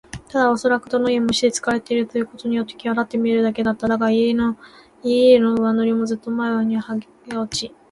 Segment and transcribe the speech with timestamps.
[0.29, 3.87] ただおそらくどの家も石でつくられているということによってきわだって見えるだけだった。
[3.87, 4.57] だが、家々の
[5.63, 7.71] 上塗りもずっと前にはげ落ち、